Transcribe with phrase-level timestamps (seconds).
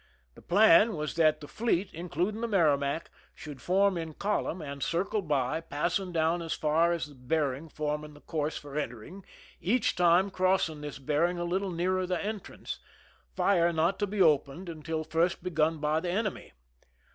[0.33, 3.05] The plan was /' that the fleet, including the MerrmaCj
[3.35, 7.69] should form I in column and circle by, passing down as far as the (bearing
[7.69, 9.23] forming the course for entering,
[9.59, 14.07] each time I crossing this bearing a little nearer the entrance, I fire not to
[14.07, 16.53] be opened unless first begun by the enemy.